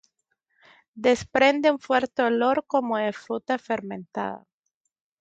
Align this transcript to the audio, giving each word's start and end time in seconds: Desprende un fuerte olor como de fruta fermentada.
Desprende 1.07 1.69
un 1.69 1.77
fuerte 1.77 2.23
olor 2.23 2.57
como 2.65 2.97
de 2.97 3.13
fruta 3.13 3.59
fermentada. 3.59 4.47